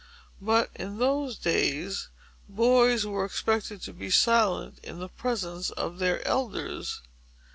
But, 0.41 0.71
in 0.73 0.97
those 0.97 1.37
days, 1.37 2.09
boys 2.49 3.05
were 3.05 3.23
expected 3.23 3.83
to 3.83 3.93
be 3.93 4.09
silent 4.09 4.79
in 4.81 4.97
the 4.97 5.09
presence 5.09 5.69
of 5.69 5.99
their 5.99 6.27
elders. 6.27 7.03